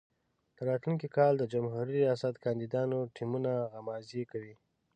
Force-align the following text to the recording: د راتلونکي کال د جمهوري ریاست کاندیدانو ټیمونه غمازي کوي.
د 0.55 0.57
راتلونکي 0.69 1.07
کال 1.17 1.33
د 1.37 1.43
جمهوري 1.53 1.93
ریاست 2.03 2.35
کاندیدانو 2.45 2.99
ټیمونه 3.15 3.51
غمازي 3.73 4.23
کوي. 4.31 4.55